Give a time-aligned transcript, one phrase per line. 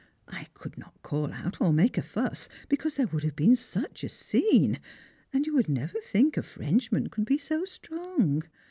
[0.29, 4.03] I could not call out or make a fuss, because there would have been such
[4.03, 4.79] a scene,
[5.31, 8.41] and you would never think a Frenchman could be so strong.